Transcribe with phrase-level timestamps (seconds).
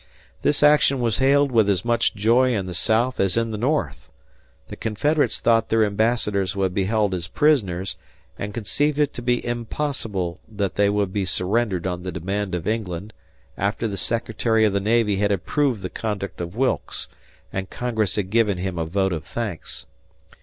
[0.41, 4.09] This action was hailed with as much joy in the South as in the North.
[4.69, 7.97] The Confederates thought their ambassadors would be held as prisoners
[8.35, 12.67] and conceived it to be impossible that they would be surrendered on the demand of
[12.67, 13.13] England
[13.59, 17.07] after the Secretary of the Navy had approved the conduct of Wilkes,
[17.53, 19.85] and Congress had given him a vote of thanks.